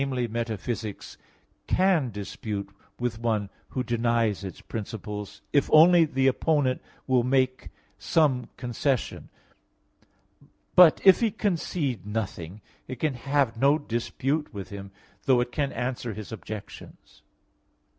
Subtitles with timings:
[0.03, 1.15] metaphysics,
[1.67, 2.67] can dispute
[2.99, 9.29] with one who denies its principles, if only the opponent will make some concession;
[10.75, 14.89] but if he concede nothing, it can have no dispute with him,
[15.27, 17.21] though it can answer his objections.